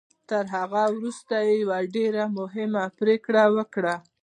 [0.29, 3.95] تر هغه وروسته يې يوه ډېره مهمه پريکړه وکړه.